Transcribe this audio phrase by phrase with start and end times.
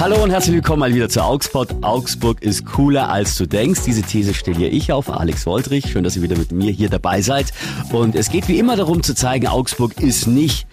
[0.00, 1.68] Hallo und herzlich willkommen mal wieder zu Augsburg.
[1.82, 3.82] Augsburg ist cooler als du denkst.
[3.84, 5.90] Diese These stelle ich auf, Alex Woltrich.
[5.90, 7.52] Schön, dass ihr wieder mit mir hier dabei seid.
[7.92, 10.66] Und es geht wie immer darum zu zeigen, Augsburg ist nicht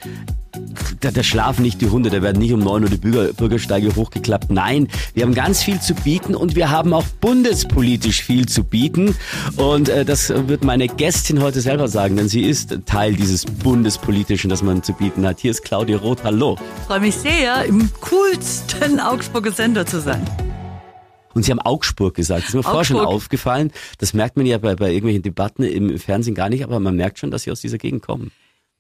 [1.00, 3.96] da, da schlafen nicht die Hunde, da werden nicht um neun Uhr die Bürger, Bürgersteige
[3.96, 4.52] hochgeklappt.
[4.52, 9.16] Nein, wir haben ganz viel zu bieten und wir haben auch bundespolitisch viel zu bieten.
[9.58, 14.50] Und äh, das wird meine Gästin heute selber sagen, denn sie ist Teil dieses Bundespolitischen,
[14.50, 15.40] das man zu bieten hat.
[15.40, 16.24] Hier ist Claudia Roth.
[16.24, 16.58] Hallo.
[16.88, 20.26] Freue mich sehr, im coolsten Augsburger Sender zu sein.
[21.34, 22.42] Und Sie haben Augsburg gesagt.
[22.42, 23.72] Das ist mir vorher schon aufgefallen.
[24.00, 27.20] Das merkt man ja bei, bei irgendwelchen Debatten im Fernsehen gar nicht, aber man merkt
[27.20, 28.32] schon, dass Sie aus dieser Gegend kommen.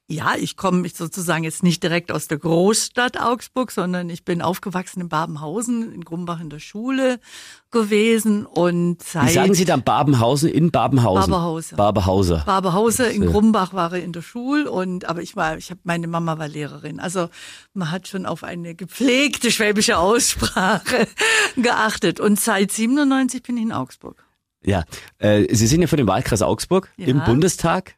[0.09, 5.01] Ja, ich komme sozusagen jetzt nicht direkt aus der Großstadt Augsburg, sondern ich bin aufgewachsen
[5.01, 7.19] in Babenhausen, in Grumbach in der Schule
[7.71, 9.27] gewesen und seit...
[9.27, 11.29] Wie sagen Sie dann Babenhausen in Babenhausen?
[11.29, 11.75] Barberhauser.
[11.75, 12.43] Barberhauser.
[12.45, 16.07] Barberhauser, in Grumbach war er in der Schule und, aber ich war, ich habe, meine
[16.07, 17.01] Mama war Lehrerin.
[17.01, 17.27] Also
[17.73, 21.05] man hat schon auf eine gepflegte schwäbische Aussprache
[21.57, 24.23] geachtet und seit 97 bin ich in Augsburg.
[24.63, 24.85] Ja,
[25.17, 27.07] äh, Sie sind ja für den Wahlkreis Augsburg ja.
[27.07, 27.95] im Bundestag.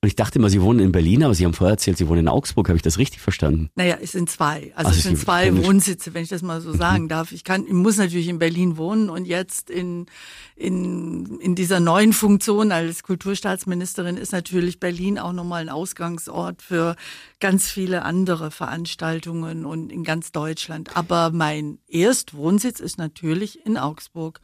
[0.00, 2.20] Und ich dachte immer, Sie wohnen in Berlin, aber Sie haben vorher erzählt, Sie wohnen
[2.20, 2.68] in Augsburg.
[2.68, 3.68] Habe ich das richtig verstanden?
[3.74, 4.72] Naja, es sind zwei.
[4.76, 6.76] Also, also es sind zwei Wohnsitze, wenn ich das mal so mhm.
[6.76, 7.32] sagen darf.
[7.32, 10.06] Ich kann, ich muss natürlich in Berlin wohnen und jetzt in,
[10.54, 16.94] in, in dieser neuen Funktion als Kulturstaatsministerin ist natürlich Berlin auch nochmal ein Ausgangsort für
[17.40, 20.96] ganz viele andere Veranstaltungen und in ganz Deutschland.
[20.96, 24.40] Aber mein Erstwohnsitz ist natürlich in Augsburg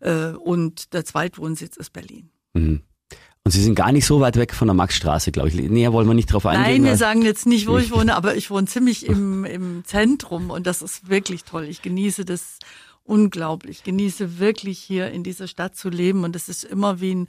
[0.00, 2.30] äh, und der Zweitwohnsitz ist Berlin.
[2.54, 2.82] Mhm.
[3.46, 5.54] Und Sie sind gar nicht so weit weg von der Maxstraße, glaube ich.
[5.54, 6.82] Näher wollen wir nicht drauf eingehen.
[6.82, 10.50] Nein, wir sagen jetzt nicht, wo ich wohne, aber ich wohne ziemlich im, im Zentrum
[10.50, 11.62] und das ist wirklich toll.
[11.66, 12.58] Ich genieße das
[13.04, 13.76] unglaublich.
[13.78, 17.28] Ich genieße wirklich hier in dieser Stadt zu leben und es ist immer wie ein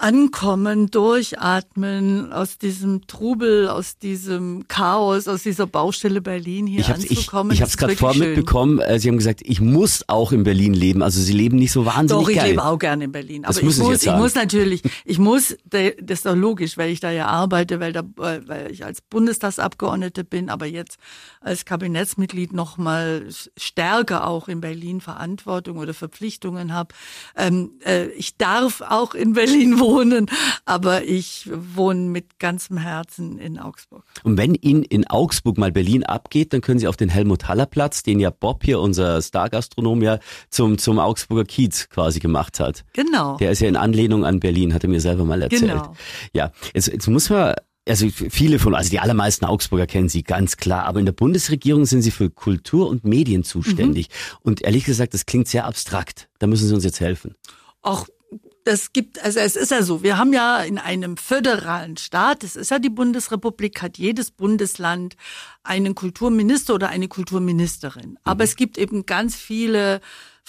[0.00, 7.52] Ankommen, Durchatmen, aus diesem Trubel, aus diesem Chaos, aus dieser Baustelle Berlin hier ich anzukommen.
[7.52, 8.78] Ich, ich habe es gerade vor mitbekommen.
[8.78, 11.02] Äh, Sie haben gesagt, ich muss auch in Berlin leben.
[11.02, 12.52] Also Sie leben nicht so wahnsinnig Doch, ich geil.
[12.52, 13.42] lebe auch gerne in Berlin.
[13.42, 17.00] Das aber ich muss, ich muss natürlich, ich muss, das ist doch logisch, weil ich
[17.00, 20.96] da ja arbeite, weil, da, weil ich als Bundestagsabgeordnete bin, aber jetzt
[21.42, 23.26] als Kabinettsmitglied noch mal
[23.58, 26.94] stärker auch in Berlin Verantwortung oder Verpflichtungen habe.
[27.36, 30.26] Ähm, äh, ich darf auch in Berlin wohnen wohnen,
[30.64, 34.04] aber ich wohne mit ganzem Herzen in Augsburg.
[34.22, 38.20] Und wenn Ihnen in Augsburg mal Berlin abgeht, dann können Sie auf den Helmut-Haller-Platz, den
[38.20, 40.18] ja Bob hier, unser Stargastronom, ja
[40.48, 42.84] zum, zum Augsburger Kiez quasi gemacht hat.
[42.92, 43.36] Genau.
[43.38, 45.72] Der ist ja in Anlehnung an Berlin, hat er mir selber mal erzählt.
[45.72, 45.94] Genau.
[46.32, 47.54] Ja, jetzt, jetzt muss man
[47.88, 51.86] also viele von, also die allermeisten Augsburger kennen sie ganz klar, aber in der Bundesregierung
[51.86, 54.08] sind sie für Kultur und Medien zuständig.
[54.08, 54.36] Mhm.
[54.42, 56.28] Und ehrlich gesagt, das klingt sehr abstrakt.
[56.38, 57.34] Da müssen Sie uns jetzt helfen.
[57.82, 58.06] Auch
[58.70, 62.54] das gibt, also es ist ja so, wir haben ja in einem föderalen Staat, es
[62.54, 65.16] ist ja die Bundesrepublik, hat jedes Bundesland
[65.64, 68.16] einen Kulturminister oder eine Kulturministerin.
[68.22, 68.48] Aber mhm.
[68.48, 70.00] es gibt eben ganz viele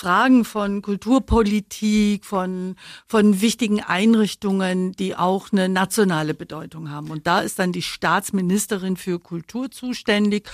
[0.01, 2.75] Fragen von Kulturpolitik, von,
[3.05, 7.11] von wichtigen Einrichtungen, die auch eine nationale Bedeutung haben.
[7.11, 10.49] Und da ist dann die Staatsministerin für Kultur zuständig,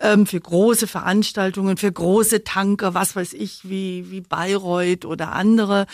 [0.00, 5.86] ähm, für große Veranstaltungen, für große Tanker, was weiß ich, wie, wie Bayreuth oder andere,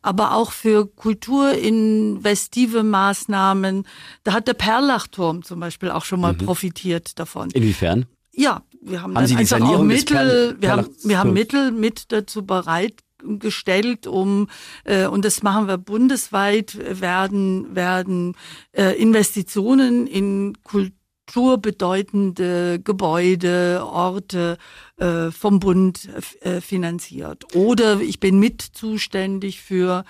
[0.00, 3.86] aber auch für kulturinvestive Maßnahmen.
[4.22, 6.38] Da hat der Perlachturm zum Beispiel auch schon mal mhm.
[6.38, 7.50] profitiert davon.
[7.50, 8.06] Inwiefern?
[8.32, 12.44] Ja, wir haben, haben dann einfach auch Mittel, wir haben, wir haben Mittel mit dazu
[12.44, 14.48] bereitgestellt, um
[14.84, 18.36] äh, und das machen wir bundesweit werden werden
[18.72, 24.58] äh, Investitionen in kulturbedeutende Gebäude, Orte
[24.96, 27.54] äh, vom Bund äh, finanziert.
[27.54, 30.04] Oder ich bin mit zuständig für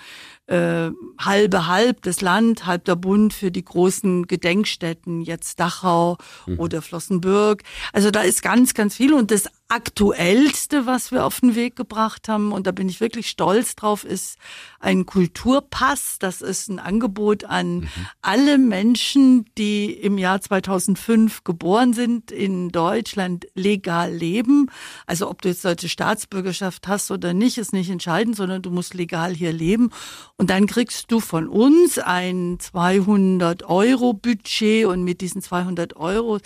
[0.47, 6.59] äh, halbe halb das Land, halb der Bund für die großen Gedenkstätten, jetzt Dachau mhm.
[6.59, 7.63] oder Flossenbürg.
[7.93, 9.13] Also da ist ganz, ganz viel.
[9.13, 13.27] Und das Aktuellste, was wir auf den Weg gebracht haben, und da bin ich wirklich
[13.27, 14.37] stolz drauf, ist
[14.79, 16.17] ein Kulturpass.
[16.19, 17.89] Das ist ein Angebot an mhm.
[18.21, 24.69] alle Menschen, die im Jahr 2005 geboren sind, in Deutschland legal leben.
[25.07, 28.93] Also ob du jetzt deutsche Staatsbürgerschaft hast oder nicht, ist nicht entscheidend, sondern du musst
[28.93, 29.89] legal hier leben.
[30.37, 36.39] Und dann kriegst du von uns ein 200 Euro Budget und mit diesen 200 Euro,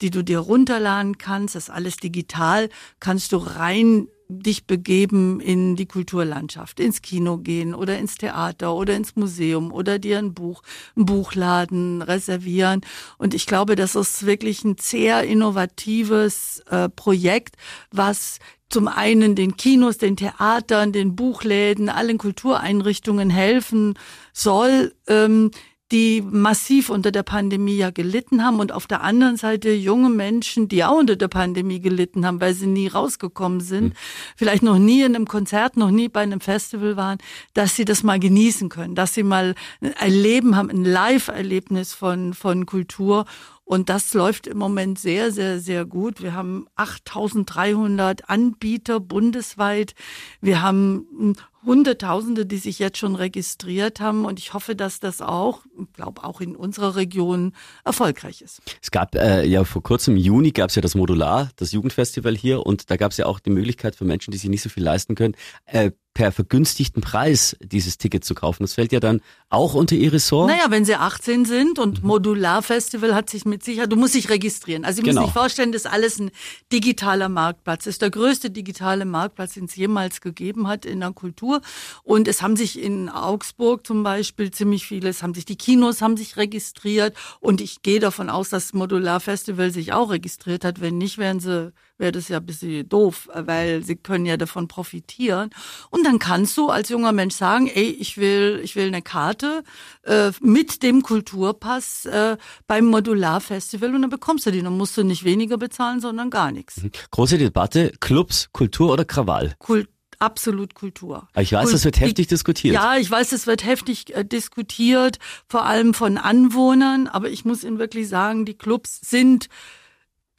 [0.00, 5.76] die du dir runterladen kannst, das ist alles digital, kannst du rein dich begeben in
[5.76, 10.62] die Kulturlandschaft, ins Kino gehen oder ins Theater oder ins Museum oder dir ein Buch,
[10.96, 12.80] ein Buchladen reservieren.
[13.18, 17.56] Und ich glaube, das ist wirklich ein sehr innovatives äh, Projekt,
[17.92, 23.94] was zum einen den Kinos, den Theatern, den Buchläden, allen Kultureinrichtungen helfen
[24.32, 25.50] soll, ähm,
[25.92, 30.66] die massiv unter der Pandemie ja gelitten haben und auf der anderen Seite junge Menschen,
[30.66, 33.92] die auch unter der Pandemie gelitten haben, weil sie nie rausgekommen sind, mhm.
[34.36, 37.18] vielleicht noch nie in einem Konzert, noch nie bei einem Festival waren,
[37.54, 39.54] dass sie das mal genießen können, dass sie mal
[40.00, 43.24] ein Leben haben, ein Live-Erlebnis von, von Kultur
[43.66, 46.22] und das läuft im Moment sehr, sehr, sehr gut.
[46.22, 49.94] Wir haben 8300 Anbieter bundesweit.
[50.40, 51.34] Wir haben
[51.64, 54.24] Hunderttausende, die sich jetzt schon registriert haben.
[54.24, 55.62] Und ich hoffe, dass das auch,
[55.94, 57.54] glaube auch in unserer Region
[57.84, 58.62] erfolgreich ist.
[58.80, 62.36] Es gab äh, ja vor kurzem im Juni gab es ja das Modular, das Jugendfestival
[62.36, 62.64] hier.
[62.64, 64.84] Und da gab es ja auch die Möglichkeit für Menschen, die sich nicht so viel
[64.84, 65.34] leisten können,
[65.64, 68.62] äh, per vergünstigten Preis dieses Ticket zu kaufen.
[68.62, 69.20] Das fällt ja dann
[69.50, 70.48] auch unter Ihr Ressort?
[70.48, 72.08] Naja, wenn Sie 18 sind und mhm.
[72.08, 74.86] Modularfestival hat sich mit Sicherheit, du musst dich registrieren.
[74.86, 75.20] Also Sie genau.
[75.20, 76.30] müssen sich vorstellen, das ist alles ein
[76.72, 77.84] digitaler Marktplatz.
[77.84, 81.60] Das ist der größte digitale Marktplatz, den es jemals gegeben hat in der Kultur.
[82.02, 86.00] Und es haben sich in Augsburg zum Beispiel ziemlich viele, es haben sich die Kinos
[86.00, 90.80] haben sich registriert und ich gehe davon aus, dass das Modularfestival sich auch registriert hat.
[90.80, 94.68] Wenn nicht, wären sie wäre das ja ein bisschen doof, weil sie können ja davon
[94.68, 95.50] profitieren.
[95.90, 99.62] Und dann kannst du als junger Mensch sagen, ey, ich will, ich will eine Karte
[100.02, 104.62] äh, mit dem Kulturpass äh, beim Modularfestival und dann bekommst du die.
[104.62, 106.82] Dann musst du nicht weniger bezahlen, sondern gar nichts.
[106.82, 106.90] Mhm.
[107.10, 109.54] Große Debatte, Clubs, Kultur oder Krawall?
[109.58, 111.28] Kultur absolut Kultur.
[111.36, 112.74] Ich weiß, es wird heftig diskutiert.
[112.74, 115.18] Ja, ich weiß, es wird heftig äh, diskutiert,
[115.48, 117.06] vor allem von Anwohnern.
[117.06, 119.48] Aber ich muss Ihnen wirklich sagen, die Clubs sind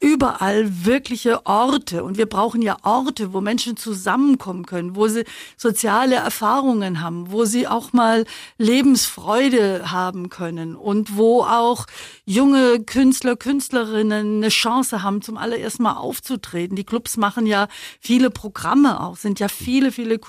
[0.00, 2.04] überall wirkliche Orte.
[2.04, 5.24] Und wir brauchen ja Orte, wo Menschen zusammenkommen können, wo sie
[5.56, 8.24] soziale Erfahrungen haben, wo sie auch mal
[8.58, 11.86] Lebensfreude haben können und wo auch
[12.28, 16.76] junge Künstler, Künstlerinnen eine Chance haben, zum allerersten Mal aufzutreten.
[16.76, 17.68] Die Clubs machen ja
[18.00, 20.20] viele Programme auch, sind ja viele, viele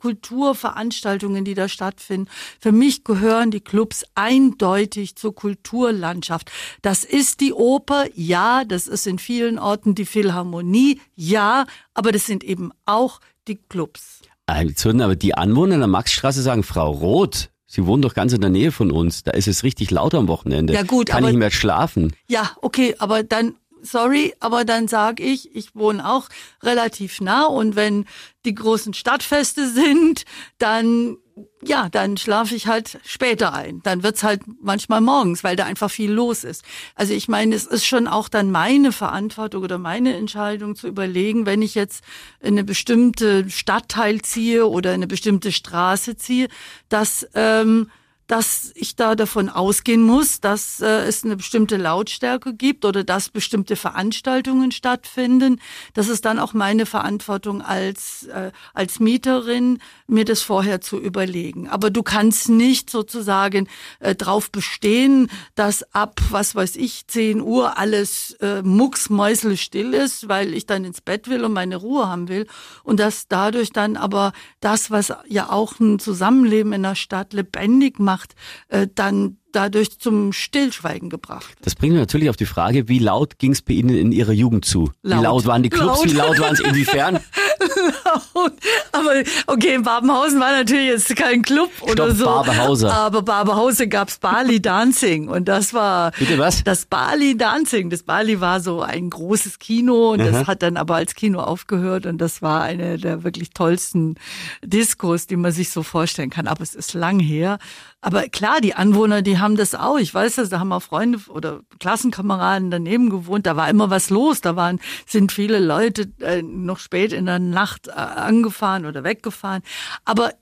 [0.00, 2.28] Kulturveranstaltungen, die da stattfinden.
[2.60, 6.50] Für mich gehören die Clubs eindeutig zur Kulturlandschaft.
[6.82, 12.26] Das ist die Oper, ja, das ist in vielen Orten die Philharmonie, ja, aber das
[12.26, 14.22] sind eben auch die Clubs.
[14.46, 18.50] Aber die Anwohner in der Maxstraße sagen, Frau Roth, Sie wohnen doch ganz in der
[18.50, 19.22] Nähe von uns.
[19.22, 20.72] Da ist es richtig laut am Wochenende.
[20.72, 22.16] Ja gut, Kann aber, ich nicht mehr schlafen.
[22.26, 26.28] Ja, okay, aber dann sorry, aber dann sag ich, ich wohne auch
[26.64, 28.06] relativ nah und wenn
[28.44, 30.24] die großen Stadtfeste sind,
[30.58, 31.16] dann
[31.62, 33.80] ja, dann schlafe ich halt später ein.
[33.82, 36.64] Dann wird's halt manchmal morgens, weil da einfach viel los ist.
[36.94, 41.46] Also ich meine, es ist schon auch dann meine Verantwortung oder meine Entscheidung zu überlegen,
[41.46, 42.02] wenn ich jetzt
[42.40, 46.48] in eine bestimmte Stadtteil ziehe oder in eine bestimmte Straße ziehe,
[46.88, 47.90] dass ähm,
[48.30, 53.28] dass ich da davon ausgehen muss, dass äh, es eine bestimmte Lautstärke gibt oder dass
[53.28, 55.60] bestimmte Veranstaltungen stattfinden.
[55.94, 61.68] Das ist dann auch meine Verantwortung als, äh, als Mieterin, mir das vorher zu überlegen.
[61.68, 63.68] Aber du kannst nicht sozusagen
[63.98, 70.54] äh, drauf bestehen, dass ab, was weiß ich, 10 Uhr alles äh, mucksmäuselstill ist, weil
[70.54, 72.46] ich dann ins Bett will und meine Ruhe haben will.
[72.84, 77.98] Und dass dadurch dann aber das, was ja auch ein Zusammenleben in der Stadt lebendig
[77.98, 78.34] macht, gemacht,
[78.68, 81.54] äh, dann dadurch zum Stillschweigen gebracht.
[81.62, 84.32] Das bringt mich natürlich auf die Frage, wie laut ging es bei Ihnen in Ihrer
[84.32, 84.90] Jugend zu?
[85.02, 85.18] Laut.
[85.18, 85.98] Wie laut waren die Clubs?
[85.98, 86.10] Laut.
[86.10, 87.20] Wie laut waren es inwiefern?
[88.34, 88.52] laut.
[88.92, 89.12] Aber
[89.46, 92.24] okay, in Babenhausen war natürlich jetzt kein Club Stopp, oder so.
[92.24, 92.92] Barberhauser.
[92.92, 96.64] Aber Babenhausen gab's Bali Dancing und das war Bitte was?
[96.64, 97.90] Das Bali Dancing.
[97.90, 100.30] Das Bali war so ein großes Kino und Aha.
[100.30, 104.16] das hat dann aber als Kino aufgehört und das war eine der wirklich tollsten
[104.62, 106.46] Diskos, die man sich so vorstellen kann.
[106.46, 107.58] Aber es ist lang her.
[108.02, 109.98] Aber klar, die Anwohner, die haben das auch.
[109.98, 113.46] Ich weiß das, da haben auch Freunde oder Klassenkameraden daneben gewohnt.
[113.46, 114.40] Da war immer was los.
[114.40, 119.62] Da waren, sind viele Leute äh, noch spät in der Nacht äh, angefahren oder weggefahren.
[120.04, 120.32] Aber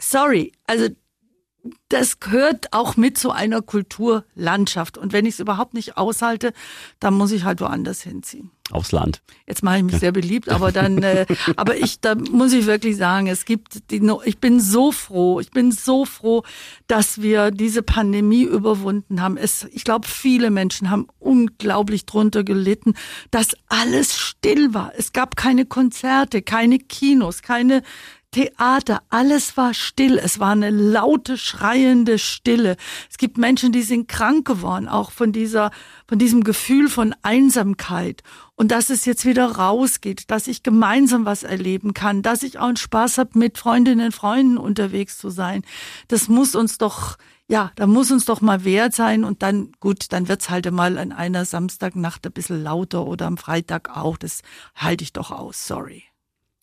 [0.00, 0.88] sorry, also
[1.88, 4.98] das gehört auch mit zu einer Kulturlandschaft.
[4.98, 6.52] Und wenn ich es überhaupt nicht aushalte,
[7.00, 8.50] dann muss ich halt woanders hinziehen.
[8.72, 9.22] Aufs Land.
[9.46, 11.24] Jetzt mache ich mich sehr beliebt, aber dann, äh,
[11.56, 15.52] aber ich, da muss ich wirklich sagen, es gibt die, ich bin so froh, ich
[15.52, 16.42] bin so froh,
[16.88, 19.36] dass wir diese Pandemie überwunden haben.
[19.36, 22.94] Es, ich glaube, viele Menschen haben unglaublich drunter gelitten,
[23.30, 24.92] dass alles still war.
[24.96, 27.84] Es gab keine Konzerte, keine Kinos, keine
[28.32, 30.18] Theater, alles war still.
[30.18, 32.76] Es war eine laute, schreiende Stille.
[33.10, 35.70] Es gibt Menschen, die sind krank geworden, auch von dieser,
[36.06, 38.22] von diesem Gefühl von Einsamkeit.
[38.54, 42.66] Und dass es jetzt wieder rausgeht, dass ich gemeinsam was erleben kann, dass ich auch
[42.66, 45.62] einen Spaß habe, mit Freundinnen und Freunden unterwegs zu sein.
[46.08, 47.16] Das muss uns doch,
[47.48, 49.24] ja, da muss uns doch mal wert sein.
[49.24, 53.38] Und dann, gut, dann wird's halt mal an einer Samstagnacht ein bisschen lauter oder am
[53.38, 54.18] Freitag auch.
[54.18, 54.42] Das
[54.74, 56.04] halte ich doch aus, sorry.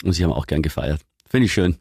[0.03, 1.01] Und Sie haben auch gern gefeiert.
[1.33, 1.77] Finde ich schön.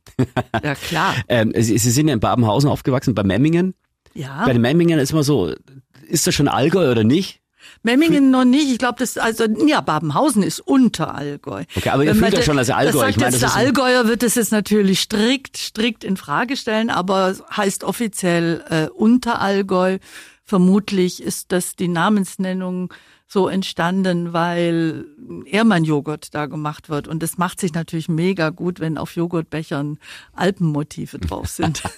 [0.64, 1.14] Ja, klar.
[1.28, 3.74] ähm, Sie, Sie, sind ja in Babenhausen aufgewachsen, bei Memmingen.
[4.14, 4.46] Ja.
[4.46, 5.52] Bei den Memmingen ist immer so,
[6.08, 7.42] ist das schon Allgäu oder nicht?
[7.82, 8.70] Memmingen noch nicht.
[8.70, 11.64] Ich glaube, das also ja, Babenhausen ist unter Allgäu.
[11.76, 12.92] Okay, aber ihr fühlt de- schon als Allgäu.
[12.92, 16.56] Das sagt Ich meine, das der Allgäuer wird das jetzt natürlich strikt, strikt in Frage
[16.56, 19.98] stellen, aber heißt offiziell äh, Unterallgäu.
[20.44, 22.94] Vermutlich ist das die Namensnennung
[23.32, 25.06] so entstanden, weil
[25.46, 27.08] Ehrmann-Joghurt da gemacht wird.
[27.08, 29.98] Und das macht sich natürlich mega gut, wenn auf Joghurtbechern
[30.34, 31.82] Alpenmotive drauf sind.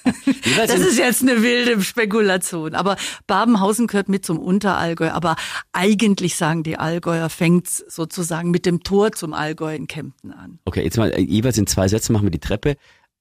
[0.56, 2.74] Das ist jetzt eine wilde Spekulation.
[2.74, 5.10] Aber Babenhausen gehört mit zum Unterallgäu.
[5.10, 5.36] Aber
[5.72, 10.60] eigentlich sagen die Allgäuer, fängt's sozusagen mit dem Tor zum Allgäu in Kempten an.
[10.64, 12.76] Okay, jetzt mal äh, jeweils in zwei Sätzen machen wir die Treppe.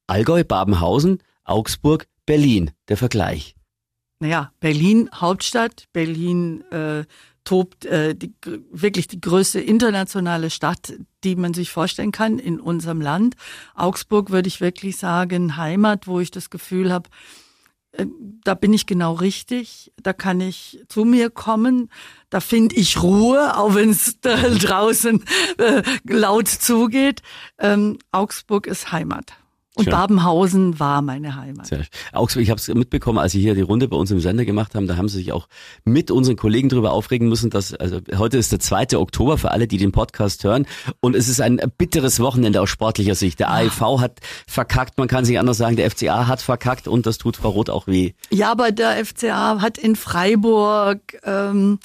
[0.05, 2.71] Allgäu, Babenhausen, Augsburg, Berlin.
[2.89, 3.55] Der Vergleich.
[4.19, 7.03] Naja, Berlin Hauptstadt, Berlin äh,
[7.43, 8.33] tobt äh, die,
[8.71, 13.35] wirklich die größte internationale Stadt, die man sich vorstellen kann in unserem Land.
[13.75, 17.09] Augsburg würde ich wirklich sagen, Heimat, wo ich das Gefühl habe,
[17.93, 18.05] äh,
[18.43, 21.89] da bin ich genau richtig, da kann ich zu mir kommen,
[22.29, 25.23] da finde ich Ruhe, auch wenn es draußen
[25.57, 27.21] äh, laut zugeht.
[27.59, 29.33] Ähm, Augsburg ist Heimat.
[29.75, 29.91] Und Schön.
[29.91, 31.65] Babenhausen war meine Heimat.
[31.65, 31.87] Sehr schön.
[32.11, 34.75] Augsburg, ich habe es mitbekommen, als Sie hier die Runde bei uns im Sender gemacht
[34.75, 35.47] haben, da haben Sie sich auch
[35.83, 38.95] mit unseren Kollegen darüber aufregen müssen, dass, also heute ist der 2.
[38.97, 40.67] Oktober für alle, die den Podcast hören
[40.99, 43.39] und es ist ein bitteres Wochenende aus sportlicher Sicht.
[43.39, 47.17] Der AEV hat verkackt, man kann sich anders sagen, der FCA hat verkackt und das
[47.17, 48.13] tut Frau Roth auch weh.
[48.29, 51.79] Ja, aber der FCA hat in Freiburg ähm,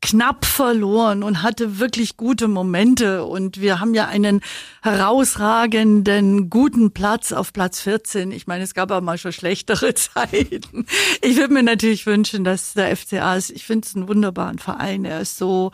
[0.00, 3.24] knapp verloren und hatte wirklich gute Momente.
[3.24, 4.40] Und wir haben ja einen
[4.82, 8.30] herausragenden, guten Platz auf Platz 14.
[8.30, 10.86] Ich meine, es gab aber mal schon schlechtere Zeiten.
[11.22, 15.04] Ich würde mir natürlich wünschen, dass der FCA ist, ich finde es einen wunderbaren Verein.
[15.04, 15.72] Er ist so,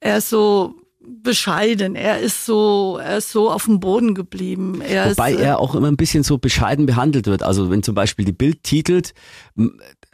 [0.00, 1.96] er ist so bescheiden.
[1.96, 4.80] Er ist so, er ist so auf dem Boden geblieben.
[4.80, 7.42] Er Wobei ist, äh, er auch immer ein bisschen so bescheiden behandelt wird.
[7.42, 9.14] Also wenn zum Beispiel die Bild titelt,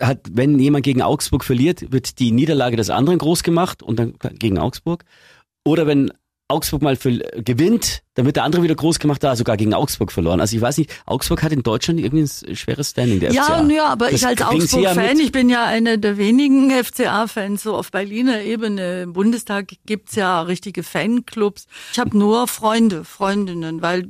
[0.00, 4.14] hat, wenn jemand gegen Augsburg verliert, wird die Niederlage des anderen groß gemacht und dann
[4.38, 5.04] gegen Augsburg.
[5.64, 6.12] Oder wenn
[6.48, 10.12] Augsburg mal für, gewinnt, dann wird der andere wieder groß gemacht, da sogar gegen Augsburg
[10.12, 10.40] verloren.
[10.40, 13.66] Also ich weiß nicht, Augsburg hat in Deutschland irgendwie ein schweres Standing, der Ja, FCA.
[13.68, 17.74] ja, aber Das ich als ja Augsburg-Fan, ich bin ja eine der wenigen FCA-Fans, so
[17.74, 19.02] auf Berliner Ebene.
[19.02, 21.66] Im Bundestag gibt's ja richtige Fanclubs.
[21.92, 24.08] Ich habe nur Freunde, Freundinnen, weil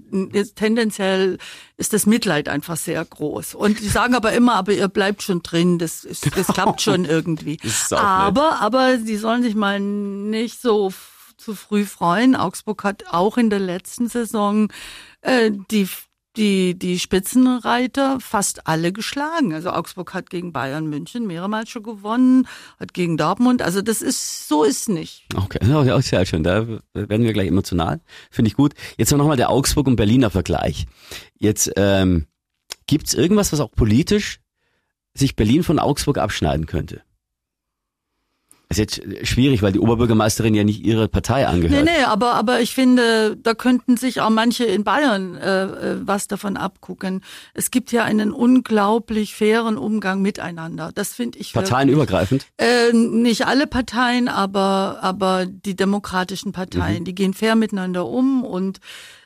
[0.54, 1.38] tendenziell
[1.78, 3.54] ist das Mitleid einfach sehr groß.
[3.54, 7.06] Und die sagen aber immer, aber ihr bleibt schon drin, das, ist, das klappt schon
[7.06, 7.58] irgendwie.
[7.90, 10.92] Aber, aber die sollen sich mal nicht so
[11.36, 12.36] zu früh freuen.
[12.36, 14.68] Augsburg hat auch in der letzten Saison
[15.22, 15.88] äh, die
[16.36, 19.54] die, die Spitzenreiter fast alle geschlagen.
[19.54, 22.46] Also Augsburg hat gegen Bayern München mehrmals schon gewonnen,
[22.78, 23.62] hat gegen Dortmund.
[23.62, 25.26] Also das ist, so ist nicht.
[25.34, 26.42] Okay, ja, sehr schön.
[26.42, 28.00] Da werden wir gleich emotional.
[28.30, 28.74] Finde ich gut.
[28.96, 30.86] Jetzt noch mal der Augsburg- und Berliner Vergleich.
[31.38, 32.26] Jetzt ähm,
[32.86, 34.40] gibt's irgendwas, was auch politisch
[35.14, 37.02] sich Berlin von Augsburg abschneiden könnte?
[38.68, 41.84] Ist jetzt schwierig, weil die Oberbürgermeisterin ja nicht ihrer Partei Nee, angehört.
[41.84, 46.26] nee, aber, aber ich finde, da könnten sich auch manche in Bayern äh, äh, was
[46.26, 47.22] davon abgucken.
[47.54, 50.90] Es gibt ja einen unglaublich fairen Umgang miteinander.
[50.94, 52.46] Das finde ich Parteienübergreifend.
[52.56, 58.80] Äh, nicht alle Parteien, aber, aber die demokratischen Parteien, die gehen fair miteinander um und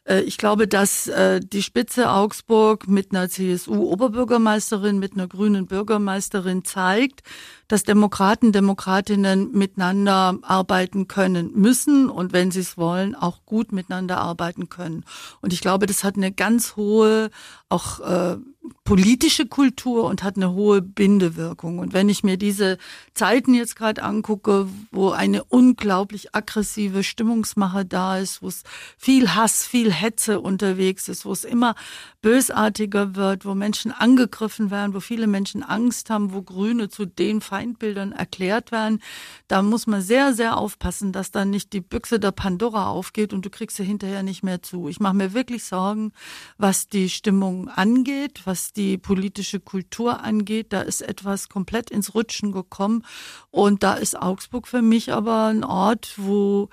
[0.04, 6.64] äh, ich glaube, dass äh, die Spitze Augsburg mit einer CSU-Oberbürgermeisterin, mit einer grünen Bürgermeisterin
[6.64, 7.22] zeigt,
[7.70, 14.18] dass Demokraten, Demokratinnen miteinander arbeiten können müssen und wenn sie es wollen, auch gut miteinander
[14.18, 15.04] arbeiten können.
[15.40, 17.30] Und ich glaube, das hat eine ganz hohe,
[17.68, 18.38] auch äh,
[18.84, 21.78] politische Kultur und hat eine hohe Bindewirkung.
[21.78, 22.76] Und wenn ich mir diese
[23.14, 28.64] Zeiten jetzt gerade angucke, wo eine unglaublich aggressive Stimmungsmache da ist, wo es
[28.98, 31.74] viel Hass, viel Hetze unterwegs ist, wo es immer
[32.20, 37.40] bösartiger wird, wo Menschen angegriffen werden, wo viele Menschen Angst haben, wo Grüne zu den
[37.60, 39.02] Feindbildern erklärt werden,
[39.46, 43.44] da muss man sehr, sehr aufpassen, dass dann nicht die Büchse der Pandora aufgeht und
[43.44, 44.88] du kriegst sie hinterher nicht mehr zu.
[44.88, 46.12] Ich mache mir wirklich Sorgen,
[46.56, 50.72] was die Stimmung angeht, was die politische Kultur angeht.
[50.72, 53.04] Da ist etwas komplett ins Rutschen gekommen.
[53.50, 56.70] Und da ist Augsburg für mich aber ein Ort, wo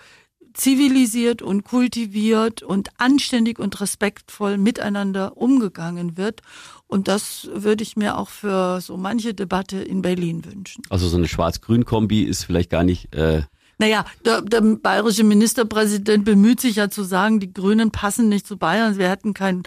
[0.57, 6.41] zivilisiert und kultiviert und anständig und respektvoll miteinander umgegangen wird.
[6.87, 10.83] Und das würde ich mir auch für so manche Debatte in Berlin wünschen.
[10.89, 13.13] Also so eine Schwarz-Grün-Kombi ist vielleicht gar nicht.
[13.13, 13.41] Äh,
[13.77, 18.57] Naja, der, der bayerische Ministerpräsident bemüht sich ja zu sagen, die Grünen passen nicht zu
[18.57, 19.63] Bayern, wir hätten kein,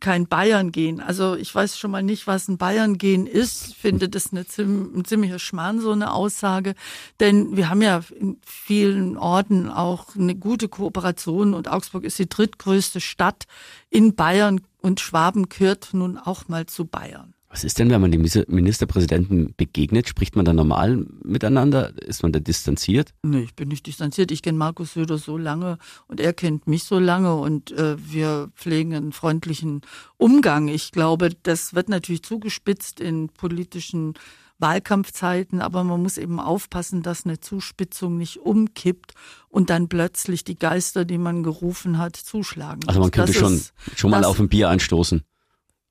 [0.00, 1.00] kein Bayern gehen.
[1.00, 3.68] Also ich weiß schon mal nicht, was ein Bayern gehen ist.
[3.68, 6.74] Ich finde das eine ziem- ein ziemlicher Schmarrn, so eine Aussage.
[7.20, 12.28] Denn wir haben ja in vielen Orten auch eine gute Kooperation und Augsburg ist die
[12.28, 13.44] drittgrößte Stadt
[13.90, 17.34] in Bayern und Schwaben gehört nun auch mal zu Bayern.
[17.48, 20.08] Was ist denn, wenn man dem Ministerpräsidenten begegnet?
[20.08, 21.96] Spricht man da normal miteinander?
[22.02, 23.14] Ist man da distanziert?
[23.22, 24.32] Nee, ich bin nicht distanziert.
[24.32, 28.50] Ich kenne Markus Söder so lange und er kennt mich so lange und äh, wir
[28.56, 29.82] pflegen einen freundlichen
[30.16, 30.66] Umgang.
[30.66, 34.14] Ich glaube, das wird natürlich zugespitzt in politischen
[34.58, 39.14] Wahlkampfzeiten, aber man muss eben aufpassen, dass eine Zuspitzung nicht umkippt
[39.48, 42.80] und dann plötzlich die Geister, die man gerufen hat, zuschlagen.
[42.86, 45.22] Also man könnte das schon, ist, schon mal auf ein Bier anstoßen.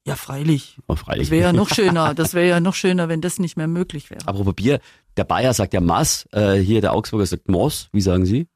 [0.06, 0.78] Ja, freilich.
[0.88, 1.28] Oh, freilich.
[1.28, 2.14] Das wäre ja noch schöner.
[2.14, 4.28] Das wäre ja noch schöner, wenn das nicht mehr möglich wäre.
[4.28, 4.80] Apropos Bier,
[5.16, 7.90] der Bayer sagt ja Mass, äh, hier der Augsburger sagt Moss.
[7.94, 8.48] Wie sagen Sie?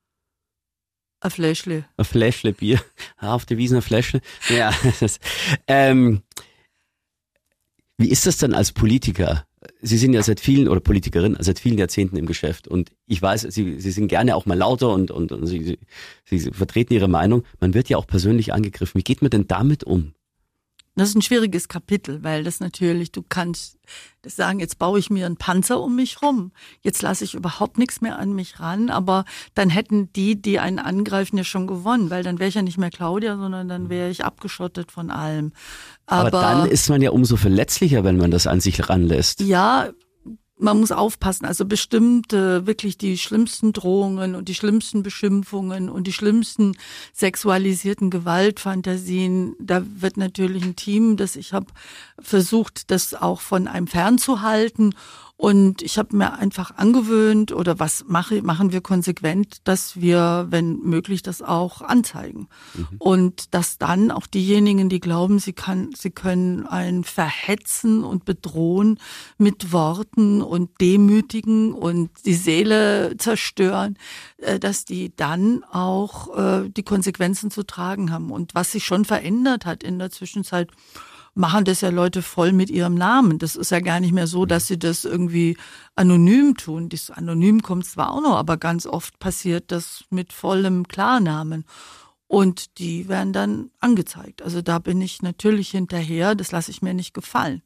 [1.20, 1.86] Ein Fläschle.
[1.96, 2.82] Ein Fläschle Bier.
[3.18, 4.22] Auf der Wiesen ein Fläschle.
[4.50, 4.72] Ja.
[5.00, 5.20] Das,
[5.68, 6.22] ähm,
[7.98, 9.47] wie ist das denn als Politiker?
[9.82, 12.68] Sie sind ja seit vielen, oder Politikerin, seit vielen Jahrzehnten im Geschäft.
[12.68, 15.78] Und ich weiß, Sie, Sie sind gerne auch mal lauter und, und, und Sie,
[16.26, 17.44] Sie, Sie vertreten Ihre Meinung.
[17.60, 18.98] Man wird ja auch persönlich angegriffen.
[19.00, 20.14] Wie geht man denn damit um?
[20.98, 23.78] Das ist ein schwieriges Kapitel, weil das natürlich, du kannst
[24.24, 26.52] das sagen, jetzt baue ich mir einen Panzer um mich rum.
[26.82, 29.24] Jetzt lasse ich überhaupt nichts mehr an mich ran, aber
[29.54, 32.80] dann hätten die, die einen angreifen, ja schon gewonnen, weil dann wäre ich ja nicht
[32.80, 35.54] mehr Claudia, sondern dann wäre ich abgeschottet von allem.
[36.08, 39.42] Aber, aber dann ist man ja umso verletzlicher, wenn man das an sich ranlässt.
[39.42, 39.92] Ja,
[40.60, 41.46] man muss aufpassen.
[41.46, 46.76] Also bestimmte, wirklich die schlimmsten Drohungen und die schlimmsten Beschimpfungen und die schlimmsten
[47.14, 51.68] sexualisierten Gewaltfantasien, da wird natürlich ein Team, das ich habe
[52.20, 54.96] versucht, das auch von einem fernzuhalten
[55.40, 60.80] und ich habe mir einfach angewöhnt oder was mache, machen wir konsequent, dass wir, wenn
[60.80, 62.48] möglich, das auch anzeigen.
[62.74, 62.88] Mhm.
[62.98, 69.00] Und dass dann auch diejenigen, die glauben, sie, kann, sie können einen verhetzen und bedrohen
[69.38, 73.96] mit Worten und demütigen und die Seele zerstören,
[74.38, 78.32] äh, dass die dann auch äh, die Konsequenzen zu tragen haben.
[78.32, 80.72] Und was sich schon verändert hat in der Zwischenzeit,
[81.38, 83.40] machen das ja Leute voll mit ihrem Namen.
[83.40, 85.58] Das ist ja gar nicht mehr so, dass sie das irgendwie
[85.96, 86.90] anonym tun.
[86.90, 91.66] Das anonym kommt zwar auch noch, aber ganz oft passiert das mit vollem Klarnamen.
[92.30, 94.42] Und die werden dann angezeigt.
[94.42, 97.62] Also da bin ich natürlich hinterher, das lasse ich mir nicht gefallen.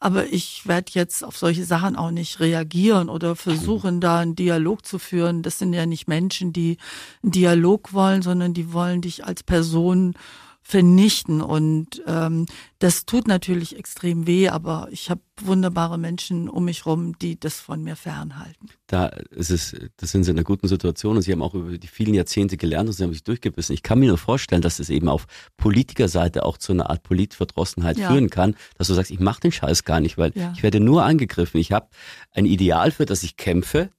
[0.00, 4.84] Aber ich werde jetzt auf solche Sachen auch nicht reagieren oder versuchen, da einen Dialog
[4.84, 5.42] zu führen.
[5.42, 6.78] Das sind ja nicht Menschen, die
[7.22, 10.14] einen Dialog wollen, sondern die wollen dich als Person
[10.62, 11.40] vernichten.
[11.40, 12.46] Und ähm,
[12.78, 17.60] das tut natürlich extrem weh, aber ich habe wunderbare Menschen um mich rum, die das
[17.60, 18.68] von mir fernhalten.
[18.86, 21.78] Da ist es, das sind sie in einer guten Situation und sie haben auch über
[21.78, 23.74] die vielen Jahrzehnte gelernt und sie haben sich durchgebissen.
[23.74, 27.98] Ich kann mir nur vorstellen, dass es eben auf Politikerseite auch zu einer Art Politverdrossenheit
[27.98, 28.10] ja.
[28.10, 30.52] führen kann, dass du sagst, ich mache den Scheiß gar nicht, weil ja.
[30.54, 31.60] ich werde nur angegriffen.
[31.60, 31.88] Ich habe
[32.32, 33.90] ein Ideal, für das ich kämpfe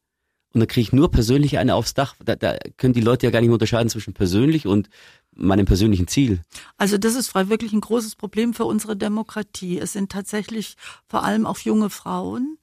[0.54, 2.15] und dann kriege ich nur persönlich eine aufs Dach.
[2.24, 4.89] Da, da können die Leute ja gar nicht mehr unterscheiden zwischen persönlich und
[5.34, 6.41] meinem persönlichen Ziel.
[6.78, 9.80] Also das ist frei wirklich ein großes Problem für unsere Demokratie.
[9.80, 10.76] Es sind tatsächlich
[11.08, 12.58] vor allem auch junge Frauen,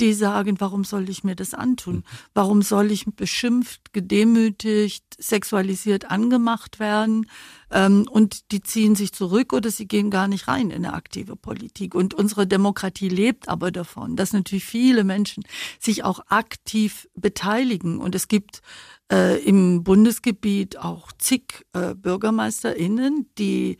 [0.00, 2.02] die sagen, warum soll ich mir das antun?
[2.34, 7.30] Warum soll ich beschimpft, gedemütigt, sexualisiert angemacht werden?
[7.70, 11.36] Ähm, und die ziehen sich zurück oder sie gehen gar nicht rein in eine aktive
[11.36, 11.94] Politik.
[11.94, 15.44] Und unsere Demokratie lebt aber davon, dass natürlich viele Menschen
[15.78, 17.98] sich auch aktiv beteiligen.
[17.98, 18.62] Und es gibt
[19.12, 23.78] äh, im Bundesgebiet auch zig äh, BürgermeisterInnen, die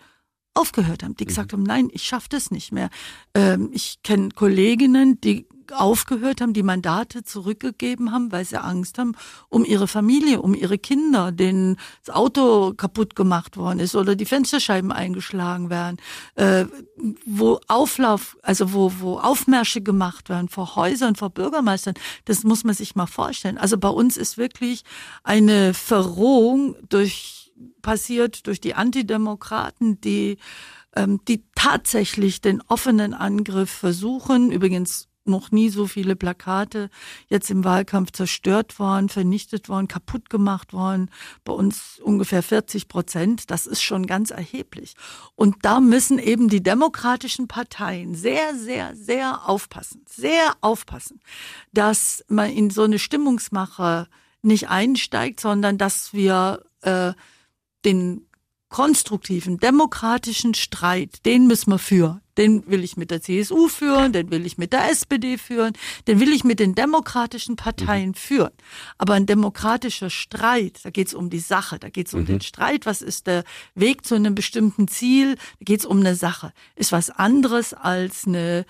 [0.55, 1.57] aufgehört haben, die gesagt mhm.
[1.57, 2.91] haben, nein, ich schaffe das nicht mehr.
[3.35, 9.13] Ähm, ich kenne Kolleginnen, die aufgehört haben, die Mandate zurückgegeben haben, weil sie Angst haben
[9.49, 14.25] um ihre Familie, um ihre Kinder, denen das Auto kaputt gemacht worden ist oder die
[14.25, 15.99] Fensterscheiben eingeschlagen werden,
[16.35, 16.67] äh,
[17.25, 21.95] wo Auflauf, also wo, wo Aufmärsche gemacht werden vor Häusern, vor Bürgermeistern.
[22.25, 23.59] Das muss man sich mal vorstellen.
[23.59, 24.83] Also bei uns ist wirklich
[25.23, 27.45] eine Verrohung durch
[27.83, 30.39] passiert durch die Antidemokraten, die,
[30.97, 34.51] ähm, die tatsächlich den offenen Angriff versuchen.
[34.51, 36.91] Übrigens noch nie so viele Plakate
[37.29, 41.11] jetzt im Wahlkampf zerstört worden, vernichtet worden, kaputt gemacht worden.
[41.45, 43.51] Bei uns ungefähr 40 Prozent.
[43.51, 44.95] Das ist schon ganz erheblich.
[45.35, 51.21] Und da müssen eben die demokratischen Parteien sehr, sehr, sehr aufpassen, sehr aufpassen,
[51.73, 54.09] dass man in so eine Stimmungsmache
[54.43, 57.13] nicht einsteigt, sondern dass wir äh,
[57.85, 58.27] den
[58.75, 62.21] konstruktiven, demokratischen Streit, den müssen wir führen.
[62.37, 65.75] Den will ich mit der CSU führen, den will ich mit der SPD führen,
[66.09, 68.15] den will ich mit den demokratischen Parteien mhm.
[68.15, 68.51] führen.
[68.99, 72.27] Aber ein demokratischer Streit, da geht es um die Sache, da geht es um mhm.
[72.27, 73.45] den Streit, was ist der
[73.77, 78.27] Weg zu einem bestimmten Ziel, da geht es um eine Sache, ist was anderes als
[78.27, 78.67] eine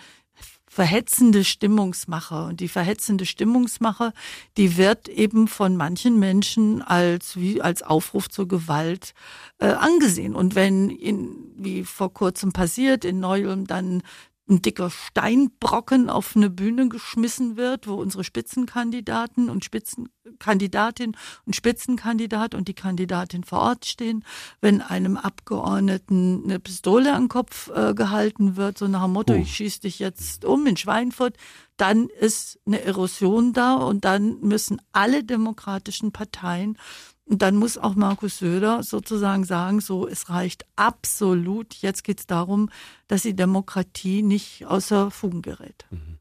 [0.75, 2.47] verhetzende Stimmungsmache.
[2.47, 4.13] Und die verhetzende Stimmungsmache,
[4.57, 9.15] die wird eben von manchen Menschen als, wie, als Aufruf zur Gewalt
[9.61, 10.35] äh, angesehen.
[10.35, 14.03] Und wenn, in, wie vor kurzem passiert, in Neu-Ulm dann
[14.49, 22.55] ein dicker Steinbrocken auf eine Bühne geschmissen wird, wo unsere Spitzenkandidaten und Spitzenkandidatin und Spitzenkandidat
[22.55, 24.25] und die Kandidatin vor Ort stehen,
[24.61, 29.37] wenn einem Abgeordneten eine Pistole am Kopf äh, gehalten wird, so nach dem Motto, oh.
[29.37, 31.39] ich schieße dich jetzt um in Schweinfurt,
[31.77, 36.77] dann ist eine Erosion da und dann müssen alle demokratischen Parteien
[37.27, 41.75] und dann muss auch Markus Söder sozusagen sagen, so, es reicht absolut.
[41.75, 42.69] Jetzt geht es darum,
[43.09, 45.87] dass die Demokratie nicht außer Fugen gerät.
[45.91, 46.19] Mhm.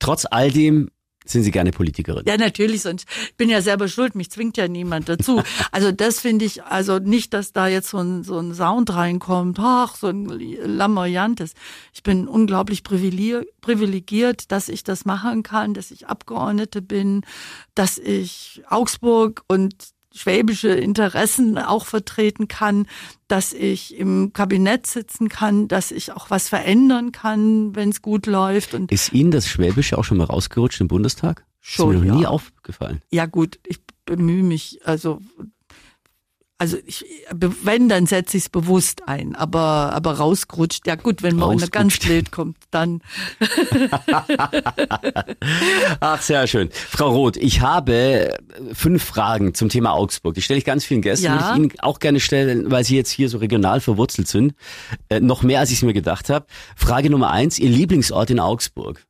[0.00, 0.90] Trotz all dem
[1.24, 2.24] sind Sie gerne Politikerin?
[2.26, 5.40] Ja, natürlich, sonst bin ja selber schuld, mich zwingt ja niemand dazu.
[5.70, 9.58] also das finde ich, also nicht, dass da jetzt so ein, so ein Sound reinkommt,
[9.60, 11.54] ach, so ein Lamoyantes.
[11.92, 17.22] Ich bin unglaublich privilegiert, dass ich das machen kann, dass ich Abgeordnete bin,
[17.76, 22.86] dass ich Augsburg und schwäbische Interessen auch vertreten kann,
[23.28, 28.26] dass ich im Kabinett sitzen kann, dass ich auch was verändern kann, wenn es gut
[28.26, 28.74] läuft.
[28.74, 31.44] Und ist Ihnen das Schwäbische auch schon mal rausgerutscht im Bundestag?
[31.60, 33.00] Schon, ist mir noch nie aufgefallen.
[33.10, 35.20] Ja gut, ich bemühe mich, also
[36.62, 40.86] also ich, wenn, dann setze ich es bewusst ein, aber, aber rausgerutscht.
[40.86, 43.00] Ja gut, wenn man ganz blöd kommt, dann.
[45.98, 46.68] Ach, sehr schön.
[46.70, 48.38] Frau Roth, ich habe
[48.74, 50.34] fünf Fragen zum Thema Augsburg.
[50.34, 51.36] Die stelle ich ganz vielen Gästen, ja.
[51.36, 54.54] die ich Ihnen auch gerne stellen, weil Sie jetzt hier so regional verwurzelt sind.
[55.08, 56.46] Äh, noch mehr, als ich es mir gedacht habe.
[56.76, 59.04] Frage Nummer eins, Ihr Lieblingsort in Augsburg?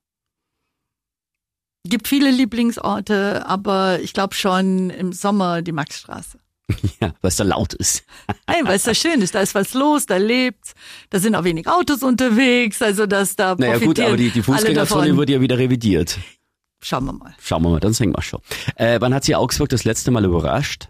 [1.87, 6.42] Gibt viele Lieblingsorte, aber ich glaube schon im Sommer die Maxstraße.
[7.01, 8.05] Ja, weil es da laut ist.
[8.47, 9.35] Nein, weil es da schön ist.
[9.35, 10.73] Da ist was los, da lebt,
[11.11, 15.17] da sind auch wenig Autos unterwegs, also dass da Naja gut, aber die, die Fußgängerzone
[15.17, 16.19] wird ja wieder revidiert.
[16.81, 17.35] Schauen wir mal.
[17.41, 18.41] Schauen wir mal, dann sehen wir schon.
[18.77, 20.89] Äh, wann hat Sie Augsburg das letzte Mal überrascht?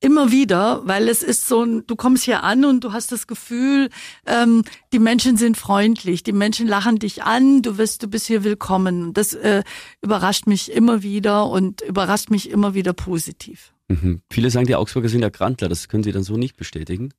[0.00, 3.26] Immer wieder, weil es ist so ein, du kommst hier an und du hast das
[3.26, 3.90] Gefühl,
[4.26, 8.44] ähm, die Menschen sind freundlich, die Menschen lachen dich an, du wirst, du bist hier
[8.44, 9.12] willkommen.
[9.12, 9.64] Das äh,
[10.00, 13.72] überrascht mich immer wieder und überrascht mich immer wieder positiv.
[13.88, 14.22] Mhm.
[14.30, 17.12] Viele sagen, die Augsburger sind ja Grantler, das können Sie dann so nicht bestätigen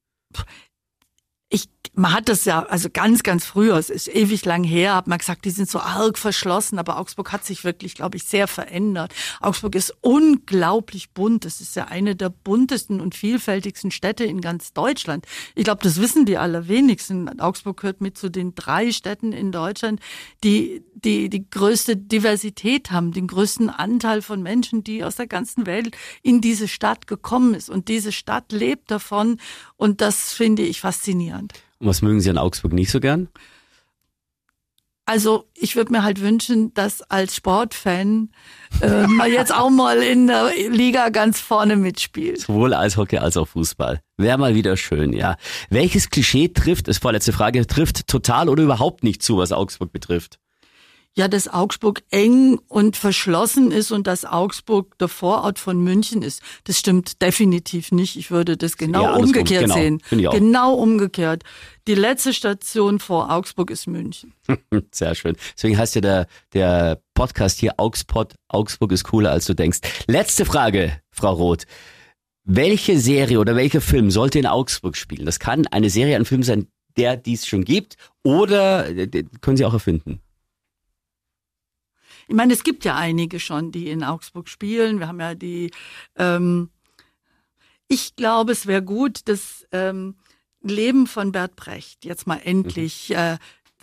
[1.50, 5.08] ich, man hat das ja, also ganz, ganz früher, es ist ewig lang her, hat
[5.08, 8.48] man gesagt, die sind so arg verschlossen, aber Augsburg hat sich wirklich, glaube ich, sehr
[8.48, 9.14] verändert.
[9.42, 11.46] Augsburg ist unglaublich bunt.
[11.46, 15.26] Es ist ja eine der buntesten und vielfältigsten Städte in ganz Deutschland.
[15.56, 17.40] Ich glaube, das wissen die allerwenigsten.
[17.40, 20.00] Augsburg gehört mit zu den drei Städten in Deutschland,
[20.44, 25.66] die, die die größte Diversität haben, den größten Anteil von Menschen, die aus der ganzen
[25.66, 27.72] Welt in diese Stadt gekommen ist.
[27.72, 29.38] Und diese Stadt lebt davon.
[29.76, 31.39] Und das finde ich faszinierend.
[31.40, 31.54] Deutschland.
[31.80, 33.30] Und was mögen Sie an Augsburg nicht so gern?
[35.06, 38.30] Also ich würde mir halt wünschen, dass als Sportfan
[38.80, 42.42] äh, man jetzt auch mal in der Liga ganz vorne mitspielt.
[42.42, 44.02] Sowohl Eishockey als auch Fußball.
[44.18, 45.38] Wäre mal wieder schön, ja.
[45.72, 50.38] Welches Klischee trifft, ist vorletzte Frage, trifft total oder überhaupt nicht zu, was Augsburg betrifft?
[51.20, 56.42] Ja, dass Augsburg eng und verschlossen ist und dass Augsburg der Vorort von München ist.
[56.64, 58.16] Das stimmt definitiv nicht.
[58.16, 60.02] Ich würde das genau ja, umgekehrt genau, sehen.
[60.10, 61.44] Genau umgekehrt.
[61.90, 64.34] Die letzte Station vor Augsburg ist München.
[64.94, 65.36] Sehr schön.
[65.58, 69.80] Deswegen heißt ja der, der Podcast hier Augspot, Augsburg ist cooler als du denkst.
[70.08, 71.66] Letzte Frage, Frau Roth.
[72.46, 75.26] Welche Serie oder welcher Film sollte in Augsburg spielen?
[75.26, 78.88] Das kann eine Serie, ein Film sein, der dies schon gibt oder
[79.42, 80.22] können Sie auch erfinden?
[82.30, 85.00] Ich meine, es gibt ja einige schon, die in Augsburg spielen.
[85.00, 85.72] Wir haben ja die,
[86.16, 86.70] ähm,
[87.88, 90.16] ich glaube, es wäre gut, das ähm,
[90.62, 93.16] Leben von Bert Brecht jetzt mal endlich mhm.
[93.16, 93.38] äh,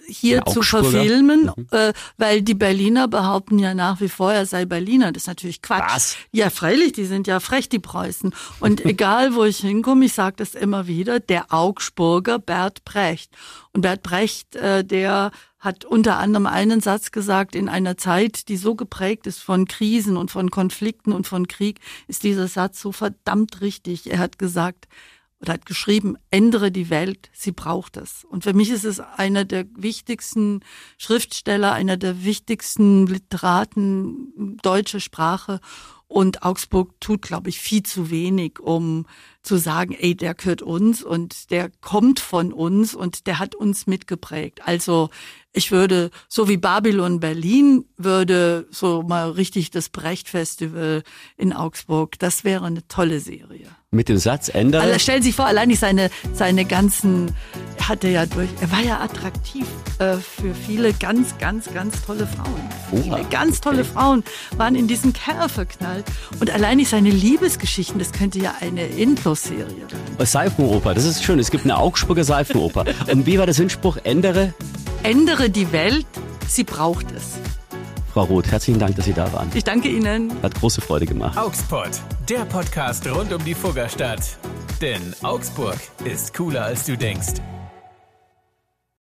[0.07, 1.67] hier zu verfilmen, mhm.
[1.73, 5.11] äh, weil die Berliner behaupten ja nach wie vor, er sei Berliner.
[5.11, 5.93] Das ist natürlich Quatsch.
[5.93, 6.17] Was?
[6.31, 8.33] Ja, freilich, die sind ja frech, die Preußen.
[8.61, 13.33] Und egal, wo ich hinkomme, ich sage das immer wieder, der Augsburger Bert Brecht.
[13.73, 15.33] Und Bert Brecht, äh, der
[15.67, 20.17] hat unter anderem einen Satz gesagt, in einer Zeit, die so geprägt ist von Krisen
[20.17, 24.11] und von Konflikten und von Krieg, ist dieser Satz so verdammt richtig.
[24.11, 24.87] Er hat gesagt,
[25.41, 28.25] oder hat geschrieben, ändere die Welt, sie braucht es.
[28.25, 30.61] Und für mich ist es einer der wichtigsten
[30.99, 35.61] Schriftsteller, einer der wichtigsten Literaten deutscher Sprache.
[36.07, 39.07] Und Augsburg tut, glaube ich, viel zu wenig, um
[39.47, 43.87] zu sagen, ey, der gehört uns und der kommt von uns und der hat uns
[43.87, 44.67] mitgeprägt.
[44.67, 45.11] Also
[45.53, 51.03] ich würde, so wie Babylon Berlin, würde so mal richtig das Brecht-Festival
[51.39, 53.69] in Augsburg, das wäre eine tolle Serie.
[53.91, 54.83] Mit dem Satz ändern.
[54.83, 57.29] Also stellen Sie sich vor, allein nicht seine, seine ganzen,
[57.79, 59.65] und hatte ja durch, er war ja attraktiv
[59.99, 62.61] äh, für viele ganz, ganz, ganz tolle Frauen.
[62.91, 63.91] Viele ganz tolle okay.
[63.95, 64.25] Frauen
[64.57, 66.05] waren in diesen Kerl verknallt.
[66.41, 69.77] Und allein seine Liebesgeschichten, das könnte ja eine Endlos-Serie werden.
[70.19, 71.39] Seifenoper, das ist schön.
[71.39, 72.85] Es gibt eine Augsburger Seifenoper.
[73.13, 73.99] und wie war der Sinnspruch?
[74.05, 74.55] Ändere?
[75.03, 76.07] Ändere die Welt,
[76.49, 77.39] sie braucht es.
[78.13, 79.51] Frau Roth, herzlichen Dank, dass Sie da waren.
[79.53, 80.33] Ich danke Ihnen.
[80.43, 81.37] Hat große Freude gemacht.
[81.37, 81.91] Augspot,
[82.31, 84.39] der Podcast rund um die Fuggerstadt.
[84.81, 87.35] Denn Augsburg ist cooler als du denkst.